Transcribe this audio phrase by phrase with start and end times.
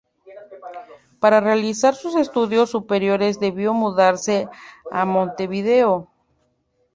[1.19, 4.49] Para realizar sus estudios superiores debió mudarse
[4.89, 6.09] a Montevideo.